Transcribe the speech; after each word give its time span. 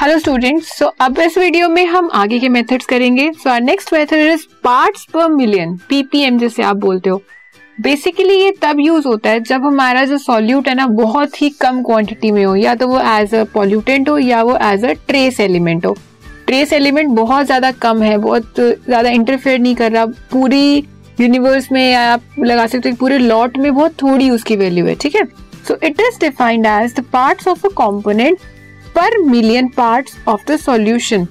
Hello 0.00 0.18
students 0.18 0.68
so 0.78 0.86
अब 1.00 1.18
इस 1.20 1.36
video 1.38 1.68
में 1.68 1.84
हम 1.86 2.08
आगे 2.14 2.38
के 2.40 2.48
मेथड्स 2.48 2.86
करेंगे. 2.86 3.28
So 3.32 3.48
our 3.50 3.60
next 3.60 3.92
method 3.92 4.30
is 4.32 4.44
parts 4.64 5.04
per 5.14 5.28
million 5.30 5.76
PPM 5.88 6.38
जैसे 6.38 6.62
आप 6.62 6.76
बोलते 6.76 7.10
हो. 7.10 7.20
बेसिकली 7.78 8.34
ये 8.34 8.52
तब 8.62 8.80
यूज़ 8.80 9.08
होता 9.08 9.30
है 9.30 9.40
जब 9.40 9.64
हमारा 9.64 10.04
जो 10.04 10.18
सॉल्यूट 10.18 10.68
है 10.68 10.74
ना, 10.74 10.86
बहुत 10.86 11.40
ही 11.42 11.50
कम 11.60 11.82
क्वांटिटी 11.82 12.30
में 12.30 12.44
हो. 12.44 12.54
या 12.56 12.74
तो 12.74 12.88
वो 12.88 13.00
एज 13.00 13.34
अ 13.34 13.42
पॉल्यूटेंट 13.54 14.08
हो, 14.08 14.16
या 14.18 14.42
वो 14.42 14.56
एज 14.62 14.84
अ 14.84 14.92
ट्रेस 15.08 15.40
एलिमेंट 15.40 15.84
हो. 15.86 15.96
ट्रेस 16.46 16.72
एलिमेंट 16.72 17.08
बहुत 17.16 17.46
ज़्यादा 17.46 17.70
कम 17.82 18.02
है, 18.02 18.16
बहुत 18.18 18.60
ज़्यादा 18.60 19.10
इंटरफेयर 19.10 19.58
नहीं 19.58 19.74
कर 19.74 19.92
रहा. 19.92 20.06
पूरी 20.32 20.84
यूनिवर्स 21.20 21.70
में 21.72 21.90
या 21.90 22.12
आप 22.12 22.38
लगा 22.38 22.66
सकते 22.66 22.90
हो 22.90 22.96
पूरे 23.00 23.18
लॉट 23.18 23.58
में 23.58 23.72
बहुत 23.74 24.02
थोड़ी 24.02 24.30
उसकी 24.30 24.56
वैल्यू 24.56 24.86
है, 24.86 24.94
ठीक 24.94 25.16
है? 25.16 25.24
So 25.68 25.78
it 25.82 26.00
is 26.00 26.18
defined 26.20 26.66
as 26.66 26.94
the 26.96 27.04
parts 27.12 27.48
of 27.48 27.66
a 27.66 27.70
component 27.78 28.38
per 28.94 29.18
million 29.18 29.68
parts 29.68 30.16
of 30.28 30.42
the 30.48 30.56
solution 30.56 31.26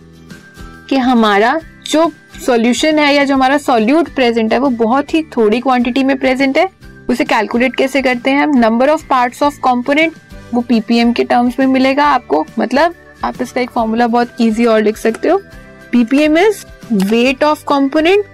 कि 0.90 0.98
हमारा 0.98 1.60
जो 1.92 2.12
सॉल्यूशन 2.46 3.00
है 3.00 3.14
या 3.16 3.24
जो 3.24 3.36
हमारा 3.36 3.58
सॉल्यूट 3.58 4.10
प्रेजेंट 4.10 4.54
है, 4.54 4.60
वो 4.60 4.70
बहुत 4.70 5.14
ही 5.14 5.22
थोड़ी 5.38 5.60
क्वांटिटी 5.60 6.04
में 6.04 6.18
प्रेजेंट 6.18 6.58
है। 6.58 6.68
उसे 7.10 7.26
कैलकुलेट 7.26 7.76
कैसे 7.76 8.02
करते 8.02 8.32
हैं 8.32 8.44
हम? 8.44 8.58
Number 8.58 8.90
of 8.90 9.08
parts 9.08 9.44
of 9.44 9.60
component 9.60 10.14
वो 10.54 10.62
पीपीएम 10.62 11.14
के 11.14 11.24
टर्म्स 11.24 11.60
में 11.60 11.66
मिलेगा 11.68 12.06
आपको। 12.06 12.46
मतलब 12.60 12.96
आप 13.24 13.42
इसका 13.42 13.62
एक 13.62 13.70
फॉर्मूला 13.70 14.08
बहुत 14.08 14.42
इजी 14.42 14.66
और 14.66 14.82
लिख 14.82 14.98
सकते 14.98 15.30
हो। 15.30 15.42
PPM 15.92 16.38
is 16.38 16.66
weight 16.94 17.44
of 17.44 17.64
component 17.64 18.26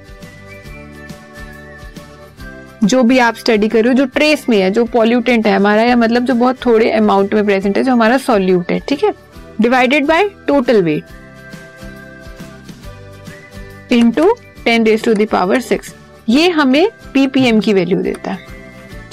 जो 2.86 3.02
भी 3.04 3.18
आप 3.20 3.36
स्टडी 3.36 3.68
कर 3.68 3.84
रहे 3.84 3.94
हो, 3.94 3.98
जो 3.98 4.06
ट्रेस 4.06 4.46
में 4.50 4.58
है, 4.58 4.70
जो 4.72 4.86
पॉल्यूटेंट 4.86 5.48
है 5.48 5.56
हमारा, 5.56 5.82
या 5.82 5.96
मतलब 5.96 6.26
जो 6.26 6.34
बहुत 6.36 6.66
थोड़े 6.66 6.90
अमाउंट 6.92 7.34
में 7.34 7.46
प्रेजेंट 7.46 7.78
है, 7.78 7.84
जो 7.84 7.92
हमारा 7.92 8.18
सॉल्यूट 8.20 8.72
है, 8.72 8.80
ठीक 8.80 9.04
है? 9.04 9.14
Divided 9.62 10.06
by 10.06 10.30
total 10.48 10.82
weight 10.84 11.04
into 13.92 14.34
ten 14.66 14.86
raise 14.86 15.04
to 15.04 15.14
the power 15.14 15.60
six 15.62 15.94
ये 16.30 16.50
हमें 16.50 16.88
पीपीएम 17.14 17.60
की 17.60 17.74
वैल्यू 17.74 18.02
देता 18.02 18.32
है। 18.32 18.54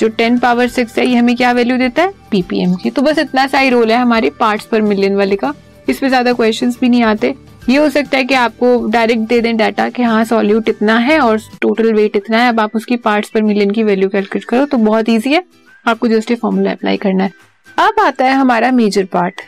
जो 0.01 0.09
टेन 0.09 0.39
पावर 0.39 0.69
सिक्स 0.69 0.99
है, 0.99 1.07
ये 1.07 1.17
हमें 1.17 1.35
क्या 1.37 1.51
वैल्यू 1.53 1.77
देता 1.79 2.03
है? 2.03 2.13
पीपीएम 2.31 2.75
की। 2.75 2.91
तो 2.91 3.03
बस 3.03 3.19
इतना 3.19 3.47
सा 3.47 3.59
ही 3.59 3.69
रोल 3.71 3.91
है 3.93 3.99
हमारे 3.99 4.31
पार्ट्स 4.31 4.67
पर 4.67 4.83
मिलियन 4.83 5.17
वाले 5.17 5.37
का। 5.37 5.53
इसमें 5.89 6.09
ज़्यादा 6.09 6.33
क्वेश्चंस 6.33 6.79
भी 6.81 6.89
नहीं 6.89 7.03
आते। 7.03 7.35
ये 7.69 7.77
हो 7.77 7.89
सकता 7.91 8.17
है 8.19 8.25
कि 8.25 8.35
आपको 8.35 8.77
डायरेक्ट 8.91 9.23
दे 9.29 9.41
दें 9.41 9.57
डाटा 9.57 9.89
कि 9.89 10.03
हाँ 10.03 10.25
सॉल्यूट 10.25 10.69
इतना 10.69 10.97
है 10.99 11.19
और 11.21 11.41
टोटल 11.63 11.93
वेट 11.95 12.17
इतना 12.17 12.39
है, 12.39 12.49
अब 12.49 12.61
आप 12.61 12.77
उसकी 12.77 12.97
पार्ट्स 12.99 13.31
पर 13.31 13.43
मिलियन 13.43 13.71
की 13.71 13.83
वैल्यू 13.83 14.09
कैलकुलेट 14.09 14.45
करो 14.45 14.65
तो 14.67 14.79
बहुत 14.79 15.09
ईजी 15.09 15.33
है। 15.33 15.45
आपको 15.87 16.09
जस्ट 16.09 16.31
ये 16.31 16.37
फॉर्मूला 16.37 16.73
अप्लाई 16.73 16.97
करना 16.97 17.25
है। 17.25 17.33
अब 17.79 18.01
आता 18.01 18.25
है 18.25 18.35
हमारा 18.35 18.71
major 18.73 19.05
part 19.13 19.41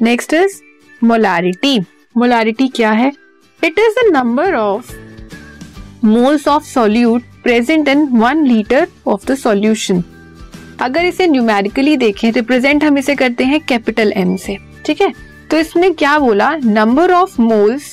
next 0.00 0.34
is 0.34 0.60
molarity 1.02 1.78
molarity 2.14 2.68
क्या 2.68 2.90
है? 2.92 3.12
It 3.62 3.78
is 3.78 4.00
the 4.00 4.12
number 4.12 4.54
of 4.54 4.92
moles 6.04 6.48
of 6.48 6.64
solute 6.64 7.22
present 7.42 7.88
in 7.88 8.06
one 8.12 8.44
litre 8.46 8.86
of 9.06 9.26
the 9.26 9.34
solution 9.38 10.02
अगर 10.80 11.04
इसे 11.04 11.26
न्यूमेरिकली 11.26 11.96
देखें 11.96 12.30
रिप्रेजेंट 12.32 12.84
हम 12.84 12.98
इसे 12.98 13.14
करते 13.14 13.44
हैं 13.44 13.60
कैपिटल 13.60 14.12
एम 14.16 14.36
से, 14.36 14.56
ठीक 14.86 15.00
है? 15.02 15.12
तो 15.52 15.58
इसमें 15.58 15.92
क्या 15.94 16.18
बोला? 16.18 16.48
Number 16.56 17.12
of 17.12 17.40
moles 17.40 17.90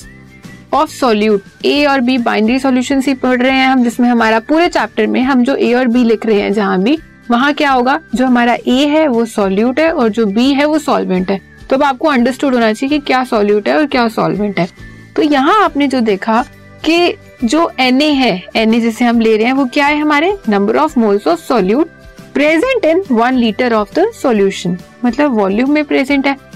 of 0.74 0.90
solute 0.90 1.64
A 1.64 1.84
और 1.86 2.00
बी 2.00 2.16
बाइनरी 2.18 2.58
सॉल्यूशन 2.58 3.02
ही 3.06 3.14
पढ़ 3.14 3.42
रहे 3.42 3.52
हैं 3.52 3.66
हम, 3.66 3.82
जिसमें 3.84 4.08
हमारा 4.08 4.38
पूरे 4.40 4.68
चैप्टर 4.68 5.06
में 5.06 5.20
हम 5.22 5.42
जो 5.44 5.54
ए 5.54 5.72
और 5.74 5.88
बी 5.88 6.04
लिख 6.04 6.24
रहे 6.26 6.40
हैं 6.40 6.52
जहाँ 6.52 6.80
भी, 6.82 6.96
वहाँ 7.30 7.52
क्या 7.54 7.70
होगा? 7.70 7.98
जो 8.14 8.26
हमारा 8.26 8.54
ए 8.54 8.86
है, 8.86 9.06
वो 9.08 9.24
सॉल्यूट 9.26 9.80
है 9.80 9.92
और 9.92 10.08
जो 10.08 10.26
बी 10.26 10.52
है, 10.52 10.64
वो 10.64 10.78
सॉल्वेंट 10.78 11.30
है। 11.30 11.40
तो 11.70 11.76
अब 11.76 11.82
आपको 11.82 12.08
अंडरस्टूड 12.08 12.54
होना 12.54 12.72
चाहिए 12.72 12.98
कि 12.98 13.04
क्या 13.06 13.22
सॉल्यूट 13.24 13.68
है 13.68 13.76
और 13.76 13.86
क्या 13.86 14.08
सॉल्वेंट 14.08 14.58
है। 14.60 14.68
तो 15.16 15.22
यहाँ 15.22 15.62
आपने 15.64 15.88
जो 15.88 16.00
देखा 16.00 16.42
कि 16.84 17.14
जो 17.44 17.70
एन 17.80 18.00
है 18.00 18.34
एन 18.56 18.80
जिसे 18.80 19.04
हम 19.04 19.20
ले 19.20 19.36
रहे 19.36 19.46
हैं, 19.46 19.52
वो 19.52 19.64
क्या 19.64 19.86
है 19.86 20.00
हमारे? 20.00 20.36
Number 20.48 20.76
of 20.76 20.98
moles 20.98 21.26
of 21.26 21.40
solute 21.40 21.88
present 22.34 22.84
in 22.84 23.02
one 23.10 23.34
litre 23.34 23.72
of 23.72 23.98
the 23.98 24.10
solution 24.22 24.78
मतलब 25.04 25.38
वॉल्यूम 25.38 25.72
में 25.72 25.84
प्रेजेंट 25.84 26.26
है। 26.26 26.49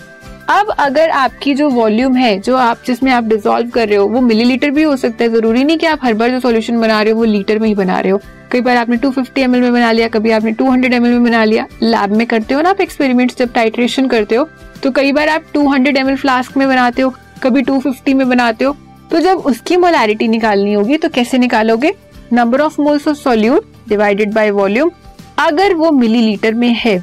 अब 0.50 0.70
अगर 0.70 1.10
आपकी 1.10 1.54
जो 1.54 1.68
वॉल्यूम 1.70 2.16
है, 2.16 2.38
जो 2.38 2.56
आप 2.56 2.78
जिसमें 2.86 3.10
आप 3.12 3.24
डिजोल्व 3.24 3.68
कर 3.70 3.88
रहे 3.88 3.96
हो, 3.96 4.06
वो 4.06 4.20
मिलीलीटर 4.20 4.70
भी 4.70 4.82
हो 4.82 4.96
सकता 4.96 5.24
है, 5.24 5.30
ज़रूरी 5.30 5.62
नहीं 5.64 5.76
कि 5.78 5.86
आप 5.86 6.00
हर 6.02 6.14
बार 6.14 6.30
जो 6.30 6.40
सॉल्यूशन 6.40 6.80
बना 6.80 7.00
रहे 7.02 7.12
हो, 7.12 7.18
वो 7.18 7.24
लीटर 7.24 7.58
में 7.58 7.68
ही 7.68 7.74
बना 7.74 8.00
रहे 8.00 8.12
हो। 8.12 8.20
कई 8.52 8.60
बार 8.60 8.76
आपने 8.76 8.96
250 8.96 9.14
फिफ्टी 9.14 9.46
में 9.46 9.72
बना 9.72 9.92
लिया, 9.92 10.08
कभी 10.08 10.30
आपने 10.30 10.52
200 10.52 10.70
हंड्रेड 10.70 10.94
में 10.94 11.24
बना 11.24 11.44
लिया। 11.44 11.66
लैब 11.82 12.12
में 12.12 12.26
करते 12.26 12.54
हो 12.54 12.60
ना 12.60 12.70
आप 12.70 12.80
एक्सपेरिमेंट्स 12.80 13.38
जब 13.38 13.52
टाइट्रेशन 13.52 14.08
करते 14.08 14.34
हो 14.34 14.48
तो 14.82 14.90
कई 14.90 15.12
बार 15.12 15.28
आप 15.28 15.44
200 15.54 15.68
हंड्रेड 15.68 16.16
फ्लास्क 16.16 16.56
में 16.56 16.66
बनाते 16.68 17.02
हो, 17.02 17.12
कभी 17.42 17.62
250 17.62 18.14
में 18.14 18.28
बनाते 18.28 18.64
हो। 18.64 18.76
तो 19.10 19.20
जब 19.20 19.38
उसकी 19.46 19.76
मोलारिटी 19.76 20.28
निकालनी 20.28 20.72
होगी 20.72 20.96
तो 20.96 21.08
कैसे 21.08 21.38
निकालोगे? 21.38 21.94
Number 22.32 22.60
of 22.60 22.80
moles 22.80 23.08
of 23.08 23.16
solute 23.16 23.66
divided 23.88 24.32
by 24.32 24.50
volume 24.50 24.90
अगर 25.38 25.74
वो 25.74 25.90
मिलीलीटर 25.92 26.54
में 26.54 26.72
है 26.74 27.02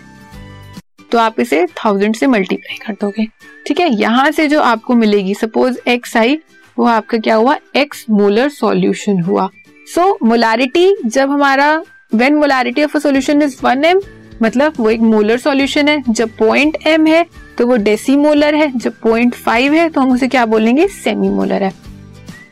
तो 1.11 1.17
आप 1.17 1.39
इसे 1.39 1.65
थाउज़ेंड 1.77 2.15
से 2.15 2.27
मल्टीप्लाई 2.27 2.77
कर 2.77 2.93
दोगे। 3.01 3.27
ठीक 3.67 3.79
है? 3.79 3.89
यहाँ 3.91 4.31
से 4.31 4.47
जो 4.47 4.61
आपको 4.61 4.95
मिलेगी 4.95 5.33
सपोज़ 5.33 5.77
एक्स 5.89 6.15
आई 6.17 6.37
वो 6.77 6.85
आपका 6.85 7.17
क्या 7.17 7.35
हुआ? 7.35 7.57
एक्स 7.75 8.05
मोलर 8.09 8.49
सॉल्यूशन 8.49 9.21
हुआ। 9.21 9.49
सो 9.87 10.01
so, 10.01 10.23
मोलारिटी 10.23 10.95
जब 11.05 11.29
हमारा 11.29 11.83
when 12.15 12.35
molarity 12.35 12.83
of 12.83 12.97
a 12.97 12.99
solution 12.99 13.41
is 13.41 13.57
one 13.63 13.85
M 13.85 14.01
मतलब 14.43 14.73
वो 14.77 14.89
एक 14.89 14.99
मोलर 14.99 15.37
सॉल्यूशन 15.37 15.87
है। 15.87 16.03
जब 16.09 16.29
पॉइंट 16.37 16.77
एम 16.87 17.07
है 17.07 17.25
तो 17.57 17.67
वो 17.67 17.75
डेसीमोलर 17.77 18.55
है। 18.55 18.71
जब 18.77 18.93
पॉइंट 18.99 19.35
फाइव 19.35 19.73
है 19.73 19.89
तो 19.89 20.01
हम 20.01 20.11
उसे 20.11 20.27
क्या 20.27 20.45
बोलेंगे? 20.45 20.87
सेमी 20.87 21.29
मोलर 21.29 21.63
है। 21.63 21.73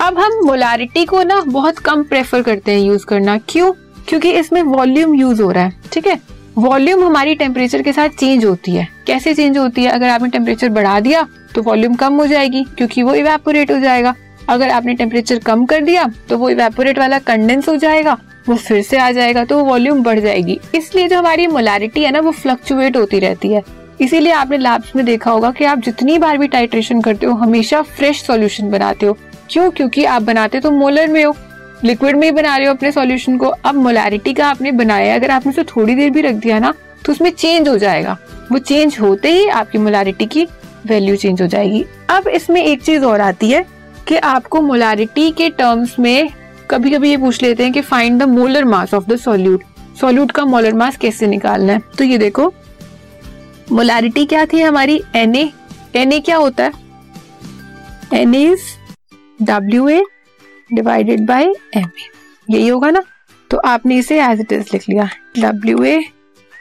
अब 0.02 0.20
हम 0.20 0.40
मोलारिटी 0.46 1.06
को 1.06 1.24
ना 1.24 1.40
बहुत 1.42 1.80
कम 1.80 2.04
प्रेफर 2.04 2.42
करते 2.42 2.72
हैं 2.72 2.80
यूज़ 2.80 3.06
करना। 3.06 3.38
क्यों? 3.50 3.72
क्योंकि 4.08 4.32
इसमें 4.32 4.62
वॉल्यूम 4.64 5.16
यूज़ 5.16 5.42
हो 5.42 5.52
रहा 5.52 5.64
है। 5.64 5.82
ठीक 5.94 6.08
है? 6.08 6.20
वॉल्यूम 6.58 7.04
हमारी 7.04 7.36
टेम्परेचर 7.36 7.82
के 7.82 7.92
साथ 7.94 8.10
चेंज 8.10 8.46
होती 8.46 8.72
है। 8.72 8.88
कैसे 9.08 9.34
चेंज 9.34 9.58
होती 9.58 9.84
है? 9.84 9.92
अगर 9.92 10.10
आपने 10.10 10.30
टेम्परेचर 10.30 10.70
बढ़ा 10.70 11.00
दिया 11.00 11.28
तो 11.56 11.62
वॉल्यूम 11.64 11.94
कम 11.96 12.14
हो 12.14 12.26
जाएगी, 12.28 12.64
क्योंकि 12.78 13.04
वो 13.04 13.14
इवेपोरेट 13.16 13.72
हो 13.72 13.80
जाएगा। 13.80 14.14
अगर 14.50 14.70
आपने 14.70 14.94
टेम्परेचर 14.94 15.40
कम 15.40 15.66
कर 15.66 15.82
दिया 15.82 16.06
तो 16.30 16.38
वो 16.38 16.50
इवेपोरेट 16.50 17.00
वाला 17.00 17.20
कंडेंस 17.20 17.68
हो 17.70 17.76
जाएगा, 17.76 18.18
वो 18.50 18.56
फिर 18.58 18.82
से 18.84 18.98
आ 18.98 19.12
जाएगा 19.12 19.44
तो 19.46 19.58
वो 19.58 19.64
वॉल्यूम 19.64 20.04
बढ़ 20.04 20.20
जाएगी। 20.20 20.60
इसलिए 20.76 21.08
जो 21.08 21.18
हमारी 21.18 21.48
मोलारिटी 21.48 22.04
है 22.04 22.12
ना, 22.12 22.20
वो 22.20 22.32
फ्लक्चुएट 22.32 22.98
होती 22.98 23.20
रहती 23.20 23.52
है। 23.52 23.64
इसीलिए 24.02 24.32
आपने 24.34 24.58
लैब्स 24.58 24.96
में 24.96 25.06
देखा 25.06 25.32
होगा 25.32 25.52
कि 25.52 25.66
आप 25.66 25.80
जितनी 25.80 26.18
बार 26.18 26.38
भी 26.38 26.48
टाइट्रेशन 26.48 27.02
करते 27.02 27.26
हो, 27.26 27.34
हमेशा 27.36 27.82
फ्रेश 27.82 28.24
सॉल्यूशन 28.24 28.70
बनाते 28.72 29.06
हो। 29.06 29.18
क्यों? 29.50 29.70
क्योंकि 29.72 30.04
आप 30.06 30.22
बनाते 30.22 30.60
तो 30.60 30.72
मोलर 30.72 31.08
में 31.08 31.24
हो। 31.26 31.36
लिक्विड 31.84 32.16
में 32.16 32.24
ही 32.24 32.32
बना 32.32 32.56
रहे 32.58 32.68
हो 32.68 32.74
अपने 32.74 32.92
सॉल्यूशन 32.92 33.38
को। 33.38 33.48
अब 33.48 33.76
मोलारिटी 33.76 34.34
का 34.34 34.48
आपने 34.48 34.72
बनाया, 34.74 35.16
अगर 35.16 35.32
आपने 35.32 35.50
उसे 35.52 35.64
थोड़ी 35.66 35.96
देर 35.96 36.10
भी 36.10 36.22
रख 36.22 36.36
दिया 36.36 36.60
ना 36.60 36.74
तो 37.06 37.12
उसमें 37.12 37.30
चेंज 37.32 37.68
हो 37.70 37.78
जाएगा। 37.78 38.18
वो 38.52 38.58
चेंज 38.60 38.98
होते 39.02 39.32
ही 39.32 39.48
आपकी 39.50 39.78
मोलारिटी 39.78 40.26
की 40.28 40.48
वैल्यू 40.88 41.16
चेंज 41.16 41.42
हो 41.42 41.48
जाएगी। 41.48 41.86
अब 42.10 42.28
इसमें 42.28 42.62
एक 42.64 42.82
चीज़ 42.84 43.06
और 43.06 43.22
आती 43.22 43.50
है 43.52 43.66
कि 44.08 44.18
आपको 44.18 44.62
मोलारिटी 44.62 45.30
के 45.32 45.50
टर्म्स 45.52 45.98
में 46.00 46.30
कभी 46.72 46.92
कभी 46.92 47.10
ये 47.10 47.18
पूछ 47.18 47.42
लेते 47.44 47.64
हैं 47.64 47.72
कि 47.74 47.82
find 47.82 48.22
the 48.22 48.28
molar 48.30 48.66
mass 48.66 48.94
of 48.94 49.10
the 49.10 49.16
solute 49.18 49.64
solute 50.02 50.32
का 50.32 50.46
मोलर 50.46 50.74
मास 50.74 50.98
कैसे 50.98 51.28
निकालना 51.28 51.74
है? 51.74 51.82
तो 51.98 52.04
ये 52.04 52.18
देखो 52.18 52.54
मोलारिटी 53.72 54.26
क्या 54.26 54.46
थी 54.46 54.62
हमारी? 54.62 55.02
एन 55.16 55.36
ए 55.36 56.20
क्या 56.20 56.38
होता 56.38 56.64
है? 56.64 56.72
N 58.14 58.36
is 58.36 58.62
W 59.42 59.88
A 59.90 60.04
divided 60.72 61.26
by 61.28 61.44
M 61.76 61.90
A 61.98 62.08
यही 62.48 62.68
होगा 62.68 62.90
ना? 62.92 63.04
तो 63.50 63.58
आपने 63.66 63.98
इसे 63.98 64.22
एज 64.24 64.40
इट 64.40 64.52
इज़ 64.52 64.70
लिख 64.74 64.90
लिया। 64.90 65.10
W 65.40 65.84
A 65.84 66.00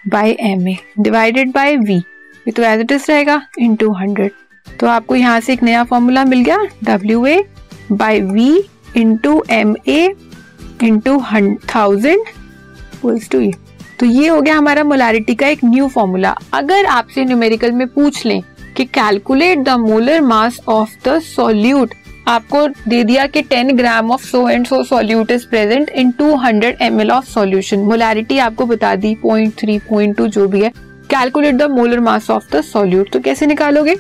by 0.05 0.37
M 0.41 0.69
A 0.69 0.77
divided 0.99 1.53
by 1.53 1.77
V 1.77 1.97
ये 1.97 2.51
तो 2.53 2.63
एज 2.63 2.81
इट 2.81 2.93
इज़ 2.93 3.11
रहेगा 3.11 3.41
इन 3.59 3.77
टू 3.77 3.93
हंड्रेड 3.95 4.33
तो 4.81 4.87
आपको 4.87 5.15
यहाँ 5.15 5.41
से 5.41 5.53
एक 5.53 5.63
नया 5.63 5.85
फॉर्मूला 5.85 6.25
मिल 6.25 6.43
गया। 6.45 6.59
W 6.85 7.25
A 7.27 7.43
by 7.93 8.21
V 8.23 8.51
into 8.97 9.43
M 9.51 9.75
A 9.89 10.03
into 10.83 11.21
thousand 11.75 12.27
to 13.31 13.41
ये। 13.41 13.53
तो 14.01 14.07
ये 14.07 14.29
हो 14.29 14.41
गया 14.41 14.57
हमारा 14.57 14.85
मोलारिटी 14.85 15.35
का 15.35 15.49
एक 15.49 15.65
न्यू 15.65 15.89
फॉर्मूला 15.89 16.35
अगर 16.55 16.87
आपसे 16.87 17.25
न्यूमेरिकल 17.25 17.73
में 17.73 17.87
पूछ 17.89 18.25
लें 18.27 18.43
कि 18.77 18.85
calculate 18.87 19.59
the 19.59 19.69
molar 19.81 20.21
mass 20.23 20.61
of 20.69 20.91
the 21.05 21.19
solute 21.23 21.95
आपको 22.29 22.67
दे 22.89 23.03
दिया 23.05 23.27
कि 23.27 23.43
10 23.43 23.71
gram 23.73 24.11
of 24.11 24.25
so 24.25 24.49
and 24.49 24.67
so 24.67 24.83
solute 24.85 25.31
is 25.31 25.47
present 25.47 25.91
in 25.91 26.11
200 26.13 26.35
hundred 26.37 26.83
M 26.83 27.01
L 27.01 27.11
of 27.11 27.27
solution. 27.27 27.79
Molarity 27.81 28.39
आपको 28.39 28.67
बता 28.67 28.95
दी 28.97 29.15
पॉइंट 29.15 29.55
थ्री 29.59 29.79
पॉइंट 29.89 30.17
टू 30.17 30.27
जो 30.27 30.47
भी 30.49 30.61
है। 30.61 30.71
Calculate 31.11 31.55
the 31.55 31.71
molar 31.71 32.01
mass 32.01 32.31
of 32.31 32.57
the 32.57 32.61
solute 32.63 33.13
तो 33.13 33.21
कैसे 33.21 33.47
निकालोगे? 33.47 33.95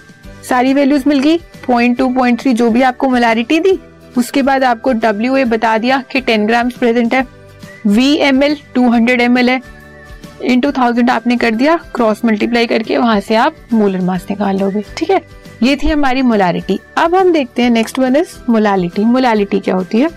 सारी 0.49 0.75
वैल्यूज़ 0.75 1.09
मिल 1.09 1.19
गई। 1.19 1.39
पॉइंट 1.67 1.97
टू 1.99 2.09
पॉइंट 2.15 2.41
थ्री 2.41 2.53
जो 2.53 2.71
भी 2.71 2.83
आपको 2.83 3.09
मोलारिटी 3.09 3.61
दी, 3.61 3.79
उसके 4.17 4.43
बाद 4.43 4.65
आपको 4.65 4.93
डब्ल्यू 4.93 5.37
ए 5.37 5.45
बता 5.47 5.77
दिया 5.79 6.03
कि 6.13 6.21
10 6.21 6.47
ग्राम 6.47 6.71
प्रेजेंट 6.71 7.15
है। 7.15 7.27
V 7.87 8.15
M 8.19 8.43
L 8.43 8.57
two 8.75 8.89
hundred 8.91 9.21
M 9.21 9.39
L 9.39 9.51
है। 9.51 9.61
इन 10.43 10.61
टू 10.61 10.71
थाउज़ेंड 10.73 11.11
आपने 11.11 11.37
कर 11.37 11.51
दिया 11.51 11.77
क्रॉस 11.95 12.25
मल्टीप्लाई 12.25 12.67
करके 12.67 12.99
वहाँ 12.99 13.21
से 13.21 13.35
आप 13.35 13.55
मोलर 13.73 14.01
मास 14.01 14.27
निकाल 14.31 14.59
लोगे 14.59 14.83
ठीक 14.97 15.11
है? 15.11 15.21
ये 15.63 15.77
थी 15.77 15.89
हमारी 15.89 16.23
मोलारिटी 16.23 16.79
अब 16.97 17.15
हम 17.15 17.33
देखते 17.33 17.63
हैं 17.63 17.71
next 17.71 17.99
one 17.99 18.17
is 18.17 18.37
molality 18.49 19.05
molality 19.05 19.61
क्या 19.61 19.75
होती 19.75 19.99
है? 19.99 20.09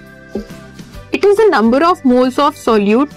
It 1.13 1.25
is 1.25 1.41
the 1.41 1.49
number 1.51 1.83
of 1.83 2.07
moles 2.07 2.39
of 2.39 2.55
solute 2.55 3.09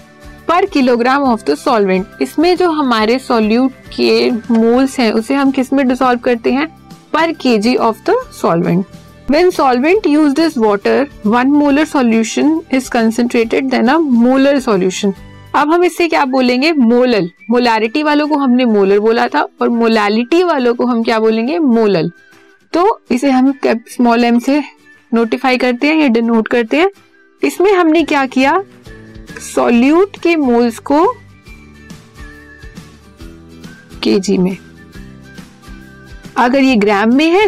per 0.47 0.65
kilogram 0.65 1.23
of 1.23 1.43
the 1.45 1.55
solvent 1.55 2.21
इसमें 2.21 2.55
जो 2.57 2.71
हमारे 2.71 3.19
सॉल्यूट 3.19 3.71
के 3.95 4.31
मोल्स 4.31 4.99
हैं 4.99 5.11
उसे 5.11 5.35
हम 5.35 5.51
किसमें 5.51 5.87
डिसॉल्व 5.87 6.19
करते 6.19 6.51
हैं? 6.51 6.67
Per 7.13 7.31
KG 7.31 7.75
of 7.75 8.09
the 8.09 8.15
solvent 8.41 8.85
When 9.27 9.47
solvent 9.51 10.05
used 10.05 10.39
as 10.39 10.55
water, 10.55 11.07
one 11.23 11.51
molar 11.51 11.85
solution 11.87 12.63
is 12.69 12.89
concentrated 12.89 13.71
than 13.71 13.89
a 13.89 13.97
molar 13.99 14.59
solution. 14.61 15.15
अब 15.55 15.71
हम 15.73 15.83
इससे 15.83 16.07
क्या 16.07 16.23
बोलेंगे? 16.25 16.71
मोलल। 16.73 17.29
मोलारिटी 17.49 18.01
वालों 18.03 18.27
को 18.27 18.37
हमने 18.37 18.65
मोलर 18.65 18.99
बोला 18.99 19.27
था 19.27 19.41
और 19.61 19.69
मोलालिटी 19.69 20.43
वालों 20.43 20.73
को 20.75 20.85
हम 20.85 21.03
क्या 21.03 21.19
बोलेंगे? 21.19 21.59
मोलल। 21.59 22.11
तो 22.73 22.99
इसे 23.11 23.29
हम 23.31 23.53
स्मॉल 23.65 24.23
एम 24.23 24.39
से 24.39 24.61
नोटिफाई 25.11 25.57
करते 25.57 25.87
हैं 25.87 25.95
या 25.95 26.07
डिनोट 26.07 26.47
करते 26.47 26.77
हैं? 26.77 26.89
इसमें 27.41 27.71
हमने 27.73 28.03
क्या 28.03 28.25
किया? 28.25 28.63
सॉल्यूट 29.55 30.17
के 30.23 30.35
मोल्स 30.35 30.79
को 30.79 31.05
केजी 34.03 34.37
में। 34.37 34.57
अगर 36.37 36.59
ये 36.59 36.75
ग्राम 36.75 37.13
में 37.15 37.29
है 37.31 37.47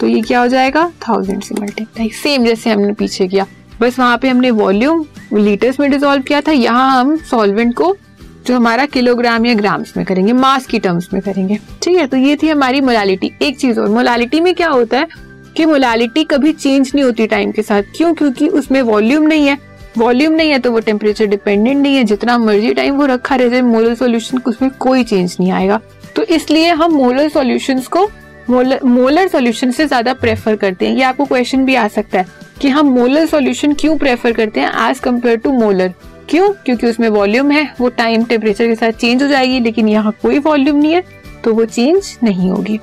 तो 0.00 0.06
ये 0.06 0.20
क्या 0.20 0.40
हो 0.40 0.46
जाएगा? 0.48 0.90
थाउज़ेंड 1.08 1.42
से 1.42 1.54
मल्टीप्लाई 1.54 2.08
सेम 2.12 2.44
जैसे 2.44 2.70
हमने 2.70 2.92
पीछे 2.92 3.28
किया। 3.28 3.46
बस 3.80 3.98
वहाँ 3.98 4.18
पे 4.18 4.28
हमने 4.28 4.50
वॉल्यूम 4.52 5.04
लीटर्स 5.32 5.80
में 5.80 5.90
डिजोल्व 5.90 6.22
किया 6.22 6.40
था, 6.40 6.52
यहाँ 6.52 7.00
हम 7.00 7.16
सॉल्वेंट 7.30 7.74
को 7.74 7.96
जो 8.46 8.56
हमारा 8.56 8.84
किलोग्राम 8.86 9.46
या 9.46 9.54
ग्राम्स 9.54 9.96
में 9.96 10.04
करेंगे 10.06 10.32
मास 10.34 10.66
की 10.66 10.78
टर्म्स 10.78 11.08
में 11.12 11.20
करेंगे। 11.22 11.58
ठीक 11.82 11.96
है 11.96 12.06
तो 12.06 12.16
ये 12.16 12.36
थी 12.36 12.48
हमारी 12.48 12.80
मोलालिटी 12.80 13.32
एक 13.42 13.58
चीज़ 13.58 13.80
और 13.80 13.88
मोलालिटी 13.90 14.40
में 14.40 14.54
क्या 14.54 14.68
होता 14.68 14.98
है 14.98 15.06
कि 15.56 15.64
मोलालिटी 15.66 16.24
कभी 16.24 16.52
चेंज 16.52 16.90
नहीं 16.94 17.04
होती 17.04 17.26
टाइम 17.26 17.50
के 17.52 17.62
साथ। 17.62 17.82
क्यों? 17.96 18.12
क्योंकि 18.14 18.48
उसमें 18.50 18.80
वॉल्यूम 18.82 19.22
नहीं 19.24 19.46
है। 19.46 19.58
वॉल्यूम 19.98 20.32
नहीं 20.32 20.50
है 20.50 20.58
तो 20.58 20.70
वो 20.72 20.80
टेम्परेचर 20.80 21.26
डिपेंडेंट 21.26 21.76
नहीं 21.76 21.96
है। 21.96 22.04
जितना 22.04 22.36
मर्ज़ी 22.38 22.72
टाइम 22.74 22.96
वो 22.96 23.06
रखा 23.06 23.36
रह 23.36 23.62
मोलर 23.62 23.94
सोल्यूशन 23.94 24.38
उसमें 24.46 24.70
कोई 24.80 25.04
चेंज 25.04 25.36
नहीं 25.40 25.50
आएगा। 25.52 25.80
तो 26.16 26.22
इसलिए 26.24 26.70
हम 26.72 26.92
मोलर 26.92 27.28
सोल्यूशन 27.28 27.80
को 27.92 28.08
मोलर 28.50 29.28
सोल्यूशन 29.28 29.70
से 29.70 29.86
ज़्यादा 29.86 30.12
प्रेफर 30.14 30.56
करते 30.56 30.86
हैं। 30.86 30.96
ये 30.96 31.02
आपको 31.02 31.24
क्वेश्चन 31.24 31.64
भी 31.64 31.74
आ 31.74 31.86
सकता 31.88 32.18
है। 32.18 32.26
कि 32.60 32.68
हम 32.68 32.90
मोलर 32.90 33.26
सोल्यूशन 33.26 33.72
क्यों 33.74 33.96
प्रेफर 33.98 34.32
करते 34.32 34.60
हैं 34.60 34.90
एज 34.90 34.98
कंपेयर 34.98 35.36
टू 35.36 35.52
मोलर 35.52 35.92
क्यों? 36.30 36.48
क्योंकि 36.64 36.86
उसमें 36.86 37.08
वॉल्यूम 37.08 37.50
है, 37.50 37.68
वो 37.80 37.88
टाइम 37.90 38.24
टेम्परेचर 38.24 38.66
के 38.66 38.74
साथ 38.74 38.92
चेंज 38.92 39.22
हो 39.22 39.28
जाएगी, 39.28 39.60
लेकिन 39.60 39.88
यहाँ 39.88 40.12
कोई 40.22 40.38
वॉल्यूम 40.38 40.76
नहीं 40.76 40.92
है 40.94 41.02
तो 41.44 41.54
वो 41.54 41.64
चेंज 41.66 42.16
नहीं 42.22 42.50
होगी। 42.50 42.78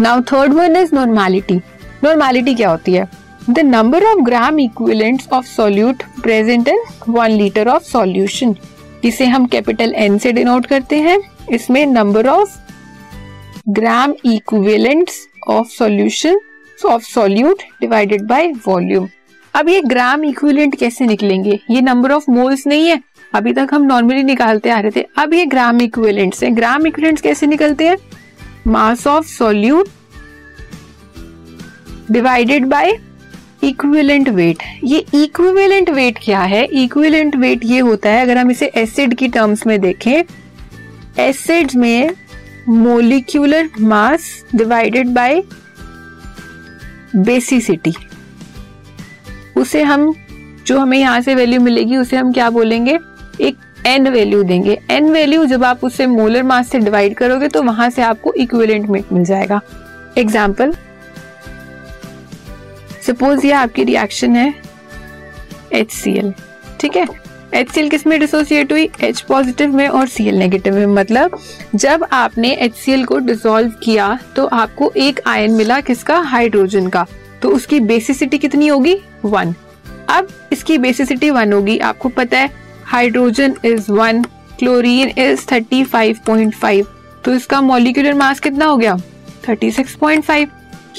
Now 0.00 0.20
third 0.22 0.52
one 0.54 0.76
is 0.76 0.94
normality 0.94 1.60
normality 2.04 2.54
क्या 2.54 2.70
होती 2.70 2.92
है? 2.92 3.08
The 3.50 3.58
number 3.58 4.04
of 4.04 4.20
gram 4.24 4.58
equivalent 4.60 5.22
of 5.32 5.46
solute 5.46 6.02
present 6.22 6.68
in 6.68 6.84
one 7.08 7.30
litre 7.32 7.68
of 7.68 7.82
solution 7.84 8.54
इसे 9.04 9.26
हम 9.26 9.46
कैपिटल 9.46 9.94
एन 9.96 10.18
से 10.18 10.32
डिनोट 10.32 10.66
करते 10.66 10.96
हैं। 10.98 11.18
इसमें 11.50 11.84
number 11.86 12.28
of 12.28 12.56
gram 13.68 14.14
equivalents 14.24 15.26
of 15.48 15.68
solution 15.68 16.40
of 16.84 17.02
solute 17.02 17.62
divided 17.80 18.22
by 18.22 18.52
volume 18.66 19.08
अब 19.54 19.68
ये 19.68 19.80
ग्राम 19.80 20.24
इक्विवेलेंट 20.24 20.78
कैसे 20.78 21.06
निकलेंगे? 21.06 21.58
ये 21.70 21.80
नंबर 21.80 22.12
ऑफ़ 22.12 22.30
मोल्स 22.30 22.66
नहीं 22.66 22.88
है। 22.88 23.00
अभी 23.34 23.52
तक 23.52 23.68
हम 23.72 23.82
नॉर्मली 23.82 24.22
निकालते 24.22 24.70
आ 24.70 24.80
रहे 24.80 24.90
थे। 24.96 25.06
अब 25.18 25.34
ये 25.34 25.44
ग्राम 25.46 25.80
इक्विवेलेंट्स 25.80 26.42
हैं। 26.42 26.56
ग्राम 26.56 26.86
इक्विवेलेंट्स 26.86 27.22
कैसे 27.22 27.46
निकलते 27.46 27.88
हैं? 27.88 27.96
Mass 28.66 29.06
of 29.06 29.26
solute 29.26 29.88
divided 32.10 32.66
by 32.66 32.96
equivalent 33.64 34.28
weight 34.28 34.62
ये 34.84 35.04
इक्विवेलेंट 35.14 35.90
वेट 35.90 36.18
क्या 36.24 36.40
है? 36.40 36.64
इक्विवेलेंट 36.64 37.36
वेट 37.36 37.64
ये 37.64 37.78
होता 37.78 38.10
है, 38.10 38.22
अगर 38.22 38.38
हम 38.38 38.50
इसे 38.50 38.66
एसिड 38.66 39.14
की 39.14 39.28
टर्म्स 39.28 39.66
में 39.66 39.80
देखें। 39.80 40.22
एसिड 41.18 41.70
में 41.76 42.10
molecular 42.68 43.68
mass 43.80 44.44
divided 44.54 45.08
by 45.08 45.42
basicity 47.16 47.94
उसे 49.56 49.82
हम, 49.82 50.12
जो 50.66 50.78
हमें 50.78 50.98
यहाँ 50.98 51.20
से 51.20 51.34
वैल्यू 51.34 51.60
मिलेगी, 51.60 51.96
उसे 51.96 52.16
हम 52.16 52.32
क्या 52.32 52.48
बोलेंगे? 52.50 52.98
एक 53.40 53.56
एन 53.86 54.08
वैल्यू 54.08 54.42
देंगे। 54.42 54.78
एन 54.90 55.10
वैल्यू 55.12 55.44
जब 55.46 55.64
आप 55.64 55.84
उसे 55.84 56.06
मोलर 56.06 56.42
मास 56.42 56.68
से 56.70 56.78
डिवाइड 56.78 57.14
करोगे 57.16 57.48
तो 57.48 57.62
वहाँ 57.62 57.88
से 57.90 58.02
आपको 58.02 58.32
इक्विवेलेंट 58.34 58.88
मेट 58.90 59.12
मिल 59.12 59.24
जाएगा। 59.24 59.60
एग्ज़ाम्पल 60.18 60.72
सपोज़ 63.06 63.46
ये 63.46 63.52
आपकी 63.52 63.84
रिएक्शन 63.84 64.36
है 64.36 64.52
एच 65.72 66.02
ठीक 66.80 66.96
है? 66.96 67.06
एच 67.56 67.70
सी 67.70 67.80
एल 67.80 67.88
किसमें 67.88 68.18
डिसोसिएट 68.20 68.72
हुई? 68.72 68.88
एच 69.00 69.20
पॉजिटिव 69.20 69.74
में 69.76 69.86
और 69.88 70.08
सी 70.08 70.26
एल 70.28 70.38
नेगेटिव 70.38 70.74
में। 70.74 70.86
मतलब 70.86 71.38
जब 71.74 72.06
आपने 72.12 72.50
एच 72.54 72.74
सी 72.74 72.92
एल 72.92 73.04
को 73.04 73.18
डिसोल्व 73.18 73.70
किया 73.82 74.18
तो 74.36 74.46
आपको 74.46 74.90
एक 74.96 75.20
आयन 75.26 75.52
मिला 75.52 75.80
किसका? 75.80 76.18
हाइड्रोजन 76.20 76.88
का। 76.88 77.06
तो 77.42 77.48
उसकी 77.48 77.80
बेसिसिटी 77.82 78.38
कितनी 78.38 78.66
होगी? 78.68 78.96
वन 79.24 79.54
अब 80.08 80.28
इसकी 80.52 80.76
बेसिसिटी 80.78 81.30
वन 81.30 81.52
होगी। 81.52 81.78
आपको 81.80 82.08
पता 82.08 82.38
है 82.38 82.50
hydrogen 82.84 83.54
is 83.64 83.90
one 83.92 84.22
chlorine 84.58 85.08
is 85.18 85.46
thirty 85.52 85.82
five 85.84 86.18
point 86.26 86.54
five 86.54 86.86
तो 87.24 87.34
इसका 87.34 87.60
मोलिकुलर 87.60 88.14
मास 88.14 88.40
कितना 88.40 88.66
हो 88.66 88.76
गया? 88.76 88.96
थर्टी 89.48 89.70
सिक्स 89.70 89.94
पॉइंट 89.94 90.24
फाइव 90.24 90.50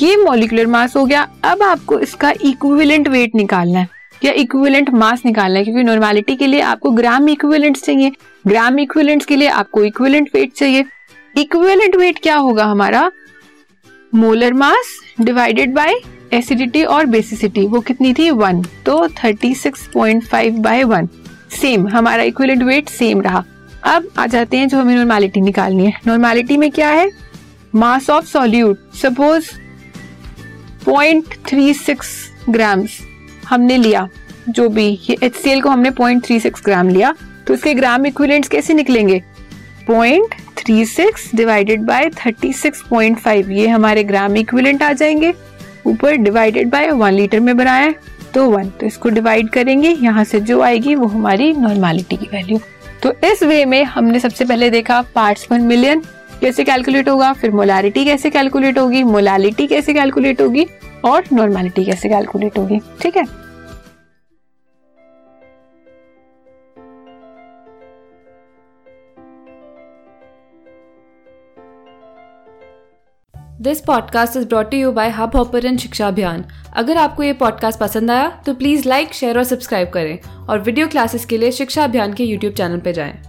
ये 0.01 0.15
मोलिकुलर 0.15 0.67
मास 0.67 0.95
हो 0.95 1.05
गया। 1.05 1.27
अब 1.43 1.61
आपको 1.63 1.99
इसका 1.99 2.33
इक्विवेलेंट 2.41 3.07
वेट 3.07 3.35
निकालना 3.35 3.79
है। 3.79 3.96
या 4.23 4.31
इक्विवेलेंट 4.31 4.89
मास 4.89 5.21
निकालना 5.25 5.57
है, 5.57 5.63
क्योंकि 5.63 5.83
नॉर्मेलिटी 5.83 6.35
के 6.35 6.47
लिए 6.47 6.61
आपको 6.61 6.91
ग्राम 6.91 7.29
इक्विवेलेंट 7.29 7.77
चाहिए। 7.77 8.11
ग्राम 8.47 8.79
इक्विवेलेंट 8.79 9.25
के 9.25 9.35
लिए 9.35 9.47
आपको 9.47 9.83
इक्विवेलेंट 9.83 10.29
वेट 10.33 10.53
चाहिए। 10.53 10.85
इक्विवेलेंट 11.37 11.95
वेट 11.95 12.19
क्या 12.19 12.35
होगा 12.35 12.65
हमारा? 12.65 13.11
Molar 14.15 14.53
mass 14.53 14.99
divided 15.21 15.73
by 15.73 15.93
acidity 16.33 16.83
और 16.83 17.05
बेसिसिटी 17.05 17.65
वो 17.67 17.79
कितनी 17.79 18.13
थी? 18.13 18.29
वन 18.29 18.61
तो 18.85 19.07
36.5 19.07 20.21
फाइव 20.21 20.57
बाय 20.57 20.83
वन 20.83 21.09
सेम 21.61 21.87
हमारा 21.87 22.23
इक्विवेलेंट 22.23 22.63
वेट 22.63 22.89
सेम 22.89 23.21
रहा। 23.21 23.43
अब 23.85 24.07
आ 24.17 24.25
जाते 24.27 24.57
हैं 24.57 24.67
जो 24.67 24.77
हमें 24.77 24.95
नॉर्मेलिटी 24.95 25.41
निकालनी 25.41 25.85
है। 25.85 25.99
नॉर्मेलिटी 26.07 26.57
में 26.57 26.69
क्या 26.71 26.89
है? 26.89 27.09
Mass 27.75 28.09
of 28.09 28.25
solute 28.25 28.77
suppose 28.95 29.49
0.36 30.85 32.15
grams 32.49 32.99
हमने 33.49 33.77
लिया, 33.77 34.07
जो 34.49 34.67
भी, 34.69 34.87
ये 35.09 35.17
एच 35.23 35.41
को 35.63 35.69
हमने 35.69 35.89
पॉइंट 35.91 36.23
थ्री 36.25 36.39
सिक्स 36.39 36.61
ग्राम 36.65 36.89
लिया 36.89 37.15
तो 37.47 37.53
इसके 37.53 37.73
ग्राम 37.73 38.05
इक्विलेंट्स 38.05 38.49
कैसे 38.49 38.73
निकलेंगे? 38.73 39.21
Point 39.87 40.35
three 40.57 40.85
six 40.85 41.29
divided 41.35 41.81
by 41.81 42.09
thirty 42.15 42.51
six 42.53 42.81
point 42.89 43.17
five 43.19 43.51
ये 43.51 43.67
हमारे 43.67 44.03
ग्राम 44.03 44.35
इक्विलेंट 44.37 44.83
आ 44.83 44.91
जाएँगे। 44.93 45.33
ऊपर 45.85 46.15
डिवाइडेड 46.17 46.69
बाय 46.69 46.91
वन 46.91 47.13
लीटर 47.13 47.39
में 47.39 47.55
बनाया 47.57 47.93
तो 48.33 48.49
वन 48.49 48.69
तो 48.69 48.85
इसको 48.85 49.09
डिवाइड 49.09 49.49
करेंगे, 49.49 49.89
यहाँ 49.91 50.23
से 50.23 50.39
जो 50.39 50.61
आएगी 50.61 50.95
वो 50.95 51.07
हमारी 51.07 51.51
नॉर्मालिटी 51.53 52.17
की 52.17 52.27
वैल्यू 52.33 52.59
तो 53.03 53.13
इस 53.25 53.43
वे 53.43 53.63
में 53.65 53.83
हमने 53.85 54.19
सबसे 54.19 54.45
पहले 54.45 54.69
देखा 54.69 55.01
पार्ट्स 55.15 55.45
पर 55.45 55.59
मिलियन 55.61 56.01
कैसे 56.41 56.63
कैलकुलेट 56.63 57.09
होगा, 57.09 57.31
फिर 57.33 57.51
मोलारिटी 57.51 58.03
कैसे 58.05 58.29
कैलकुलेट 58.29 58.77
होगी 58.79 59.03
मोलालिटी 59.03 59.67
कैसे 59.67 59.93
कैलकुलेट 59.93 60.41
होगी 60.41 60.65
और 61.05 61.23
नॉर्मेलिटी 61.33 61.85
कैसे 61.85 62.09
कैलकुलेट 62.09 62.57
होगी, 62.57 62.79
ठीक 63.01 63.17
है? 63.17 63.47
This 73.61 73.81
podcast 73.81 74.37
is 74.37 74.47
brought 74.47 74.73
you 74.73 74.91
by 74.91 75.09
Hubhopper 75.35 75.77
Shiksha 75.77 76.07
Abhiyan 76.07 76.45
अगर 76.73 76.97
आपको 76.97 77.23
ये 77.23 77.33
पॉडकास्ट 77.33 77.79
पसंद 77.79 78.11
आया 78.11 78.43
तो 78.45 78.53
प्लीज़ 78.53 78.89
लाइक 78.89 79.13
शेयर 79.13 79.37
और 79.37 79.43
सब्सक्राइब 79.43 79.89
करें। 79.89 80.19
और 80.49 80.59
वीडियो 80.59 80.87
क्लासेस 80.87 81.25
के 81.25 81.37
लिए 81.37 81.51
शिक्षा 81.51 81.83
अभियान 81.83 82.13
के 82.13 82.23
यूट्यूब 82.23 82.53
चैनल 82.53 82.79
पर 82.79 82.91
जाएँ। 82.91 83.21